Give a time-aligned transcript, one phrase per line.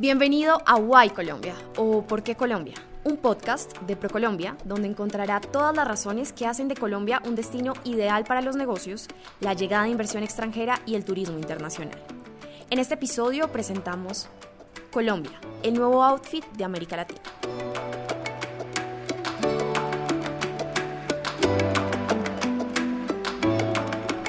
[0.00, 2.76] Bienvenido a Why Colombia o ¿Por qué Colombia?
[3.02, 7.72] Un podcast de ProColombia donde encontrará todas las razones que hacen de Colombia un destino
[7.82, 9.08] ideal para los negocios,
[9.40, 11.98] la llegada de inversión extranjera y el turismo internacional.
[12.70, 14.28] En este episodio presentamos
[14.92, 17.20] Colombia, el nuevo outfit de América Latina.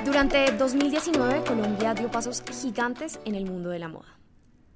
[0.04, 4.19] Durante 2019, Colombia dio pasos gigantes en el mundo de la moda.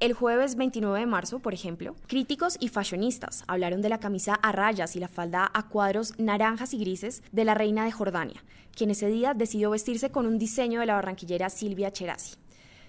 [0.03, 4.51] El jueves 29 de marzo, por ejemplo, críticos y fashionistas hablaron de la camisa a
[4.51, 8.43] rayas y la falda a cuadros naranjas y grises de la reina de Jordania,
[8.75, 12.35] quien ese día decidió vestirse con un diseño de la barranquillera Silvia Cherasi.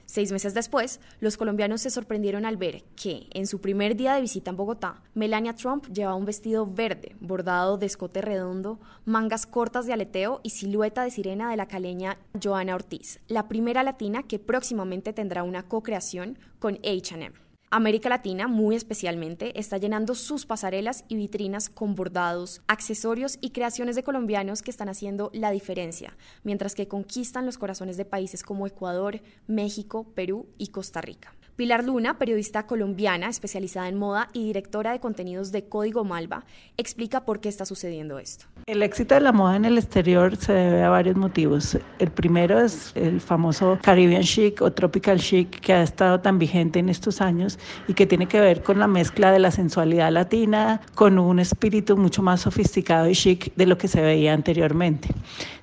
[0.07, 4.21] Seis meses después, los colombianos se sorprendieron al ver que, en su primer día de
[4.21, 9.87] visita en Bogotá, Melania Trump llevaba un vestido verde, bordado de escote redondo, mangas cortas
[9.87, 14.39] de aleteo y silueta de sirena de la caleña Joana Ortiz, la primera latina que
[14.39, 17.44] próximamente tendrá una co-creación con HM.
[17.77, 23.97] América Latina, muy especialmente, está llenando sus pasarelas y vitrinas con bordados, accesorios y creaciones
[23.97, 28.69] de colombianos que están haciendo la diferencia, mientras que conquistan los corazones de países como
[28.69, 31.35] Ecuador, México, Perú y Costa Rica.
[31.57, 36.45] Pilar Luna, periodista colombiana especializada en moda y directora de contenidos de Código Malva,
[36.77, 38.47] explica por qué está sucediendo esto.
[38.67, 41.79] El éxito de la moda en el exterior se debe a varios motivos.
[42.01, 46.81] El primero es el famoso Caribbean chic o tropical chic que ha estado tan vigente
[46.81, 50.81] en estos años y que tiene que ver con la mezcla de la sensualidad latina
[50.97, 55.09] con un espíritu mucho más sofisticado y chic de lo que se veía anteriormente.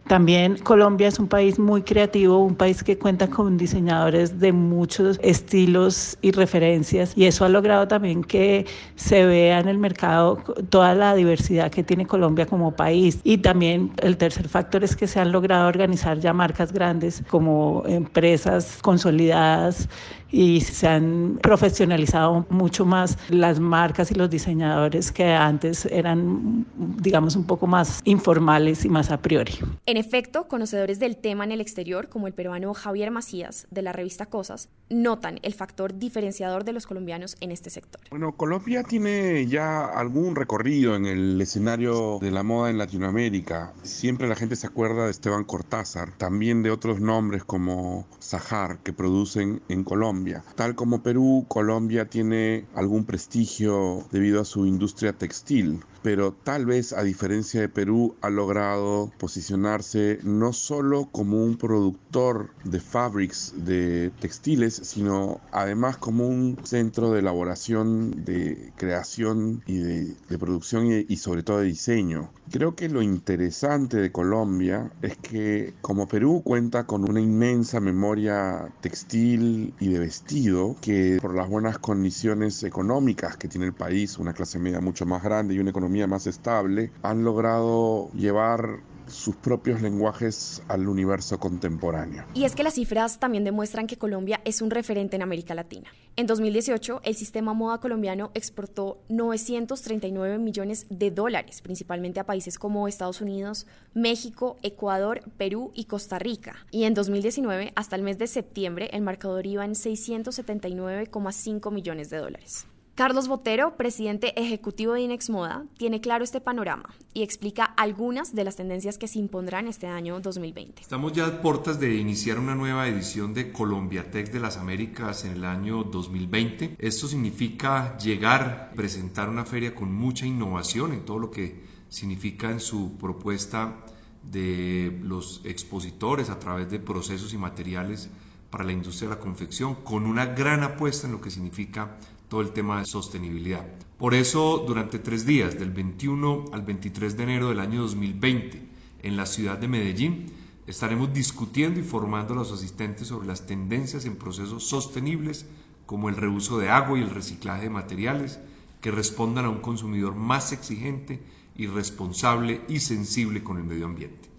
[0.08, 5.20] También Colombia es un país muy creativo, un país que cuenta con diseñadores de muchos
[5.22, 10.38] estilos y referencias y eso ha logrado también que se vea en el mercado
[10.70, 13.20] toda la diversidad que tiene Colombia como país.
[13.24, 17.84] Y también el tercer factor es que se han logrado organizar ya marcas grandes como
[17.86, 19.88] empresas consolidadas
[20.32, 27.36] y se han profesionalizado mucho más las marcas y los diseñadores que antes eran, digamos,
[27.36, 29.54] un poco más informales y más a priori.
[29.92, 33.92] En efecto, conocedores del tema en el exterior, como el peruano Javier Macías, de la
[33.92, 38.00] revista Cosas, notan el factor diferenciador de los colombianos en este sector.
[38.10, 43.74] Bueno, Colombia tiene ya algún recorrido en el escenario de la moda en Latinoamérica.
[43.84, 48.94] Siempre la gente se acuerda de Esteban Cortázar, también de otros nombres como Sahar, que
[48.94, 50.42] producen en Colombia.
[50.56, 56.94] Tal como Perú, Colombia tiene algún prestigio debido a su industria textil pero tal vez
[56.94, 64.12] a diferencia de Perú ha logrado posicionarse no solo como un productor de fabrics de
[64.20, 71.44] textiles, sino además como un centro de elaboración, de creación y de, producción y, sobre
[71.44, 72.32] todo de diseño.
[72.52, 78.74] Creo que lo interesante de Colombia es que como Perú cuenta con una inmensa memoria
[78.82, 84.34] textil y de vestido, que por las buenas condiciones económicas que tiene el país, una
[84.34, 88.80] clase media mucho más grande y una economía más estable, han logrado llevar
[89.12, 92.24] sus propios lenguajes al universo contemporáneo.
[92.34, 95.90] Y es que las cifras también demuestran que Colombia es un referente en América Latina.
[96.16, 102.88] En 2018, el sistema moda colombiano exportó 939 millones de dólares, principalmente a países como
[102.88, 106.56] Estados Unidos, México, Ecuador, Perú y Costa Rica.
[106.72, 112.18] Y en 2019, hasta el mes de septiembre, el marcador iba en 679,5 millones de
[112.18, 112.66] dólares.
[112.94, 118.44] Carlos Botero, presidente ejecutivo de Inex Moda, tiene claro este panorama y explica algunas de
[118.44, 120.82] las tendencias que se impondrán este año 2020.
[120.82, 125.24] Estamos ya a puertas de iniciar una nueva edición de Colombia Tech de las Américas
[125.24, 126.76] en el año 2020.
[126.80, 132.60] Esto significa llegar, presentar una feria con mucha innovación en todo lo que significa en
[132.60, 133.86] su propuesta
[134.22, 138.10] de los expositores a través de procesos y materiales
[138.50, 141.98] para la industria de la confección, con una gran apuesta en lo que significa
[142.32, 143.68] todo el tema de sostenibilidad.
[143.98, 148.70] Por eso, durante tres días, del 21 al 23 de enero del año 2020,
[149.04, 150.32] en la ciudad de Medellín,
[150.66, 155.46] estaremos discutiendo y formando a los asistentes sobre las tendencias en procesos sostenibles
[155.86, 158.40] como el reuso de agua y el reciclaje de materiales
[158.80, 161.22] que respondan a un consumidor más exigente
[161.58, 164.30] y responsable y sensible con el medio ambiente.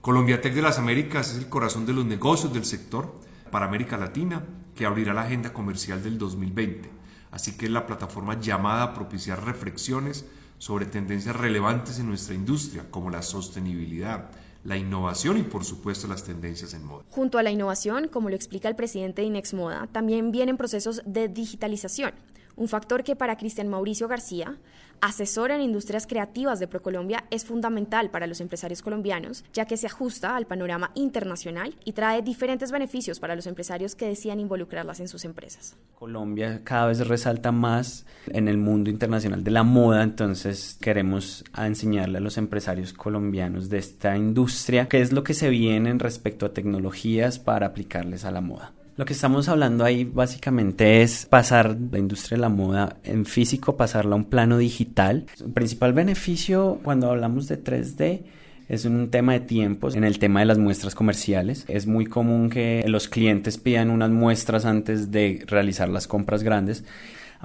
[0.00, 3.12] Colombia Tech de las Américas es el corazón de los negocios del sector
[3.50, 4.46] para América Latina
[4.76, 6.95] que abrirá la agenda comercial del 2020
[7.36, 10.24] así que es la plataforma llamada a propiciar reflexiones
[10.56, 14.30] sobre tendencias relevantes en nuestra industria, como la sostenibilidad,
[14.64, 17.04] la innovación y por supuesto las tendencias en moda.
[17.10, 21.02] Junto a la innovación, como lo explica el presidente de Inex Moda, también vienen procesos
[21.04, 22.14] de digitalización
[22.56, 24.58] un factor que para Cristian Mauricio García,
[25.00, 29.86] asesor en industrias creativas de ProColombia, es fundamental para los empresarios colombianos, ya que se
[29.86, 35.08] ajusta al panorama internacional y trae diferentes beneficios para los empresarios que decían involucrarlas en
[35.08, 35.76] sus empresas.
[35.98, 42.18] Colombia cada vez resalta más en el mundo internacional de la moda, entonces queremos enseñarle
[42.18, 46.52] a los empresarios colombianos de esta industria qué es lo que se viene respecto a
[46.52, 48.72] tecnologías para aplicarles a la moda.
[48.96, 53.76] Lo que estamos hablando ahí básicamente es pasar la industria de la moda en físico,
[53.76, 55.26] pasarla a un plano digital.
[55.38, 58.22] El principal beneficio cuando hablamos de 3D
[58.70, 59.96] es un tema de tiempos.
[59.96, 64.08] En el tema de las muestras comerciales, es muy común que los clientes pidan unas
[64.08, 66.82] muestras antes de realizar las compras grandes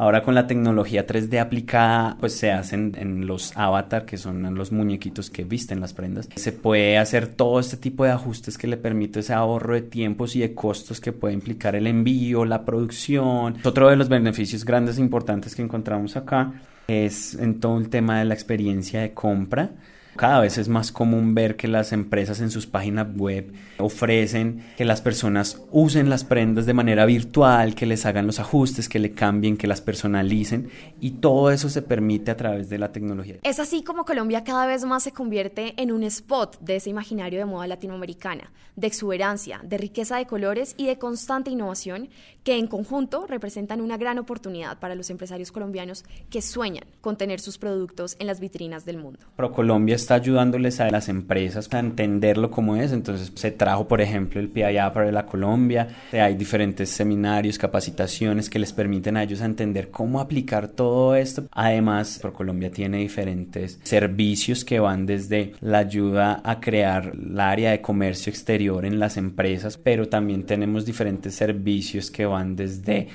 [0.01, 4.71] Ahora con la tecnología 3D aplicada, pues se hacen en los avatar, que son los
[4.71, 6.27] muñequitos que visten las prendas.
[6.37, 10.35] Se puede hacer todo este tipo de ajustes que le permite ese ahorro de tiempos
[10.35, 13.57] y de costos que puede implicar el envío, la producción.
[13.63, 16.51] Otro de los beneficios grandes e importantes que encontramos acá
[16.87, 19.69] es en todo el tema de la experiencia de compra
[20.15, 24.85] cada vez es más común ver que las empresas en sus páginas web ofrecen que
[24.85, 29.13] las personas usen las prendas de manera virtual, que les hagan los ajustes, que le
[29.13, 30.69] cambien, que las personalicen
[30.99, 33.37] y todo eso se permite a través de la tecnología.
[33.43, 37.39] Es así como Colombia cada vez más se convierte en un spot de ese imaginario
[37.39, 42.09] de moda latinoamericana, de exuberancia, de riqueza de colores y de constante innovación
[42.43, 47.39] que en conjunto representan una gran oportunidad para los empresarios colombianos que sueñan con tener
[47.39, 49.19] sus productos en las vitrinas del mundo.
[49.35, 52.91] ProColombia está ayudándoles a las empresas a entenderlo como es.
[52.91, 55.87] Entonces se trajo, por ejemplo, el PIA para la Colombia.
[56.11, 61.45] Hay diferentes seminarios, capacitaciones que les permiten a ellos a entender cómo aplicar todo esto.
[61.51, 67.81] Además, ProColombia tiene diferentes servicios que van desde la ayuda a crear la área de
[67.81, 73.07] comercio exterior en las empresas, pero también tenemos diferentes servicios que van desde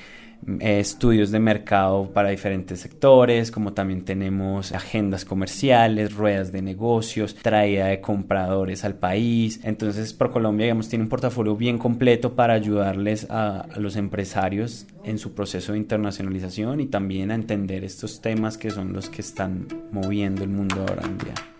[0.59, 7.35] eh, estudios de mercado para diferentes sectores, como también tenemos agendas comerciales, ruedas de negocios,
[7.35, 9.59] traída de compradores al país.
[9.63, 15.17] Entonces, ProColombia, digamos, tiene un portafolio bien completo para ayudarles a, a los empresarios en
[15.17, 19.67] su proceso de internacionalización y también a entender estos temas que son los que están
[19.91, 21.56] moviendo el mundo ahora en día.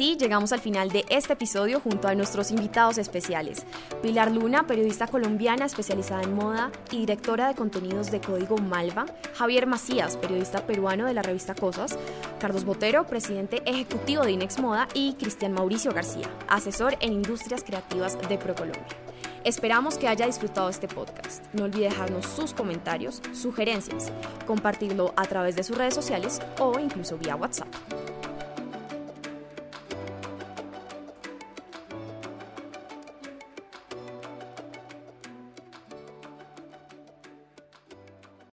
[0.00, 3.66] Llegamos al final de este episodio junto a nuestros invitados especiales.
[4.02, 9.04] Pilar Luna, periodista colombiana especializada en moda y directora de contenidos de Código Malva.
[9.34, 11.98] Javier Macías, periodista peruano de la revista Cosas.
[12.38, 14.88] Carlos Botero, presidente ejecutivo de Inex Moda.
[14.94, 18.96] Y Cristian Mauricio García, asesor en industrias creativas de ProColombia.
[19.44, 21.44] Esperamos que haya disfrutado este podcast.
[21.52, 24.10] No olvide dejarnos sus comentarios, sugerencias,
[24.46, 27.68] compartirlo a través de sus redes sociales o incluso vía WhatsApp.